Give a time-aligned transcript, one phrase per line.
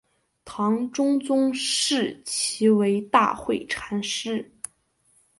[0.45, 4.51] 唐中宗谥其为大惠禅师。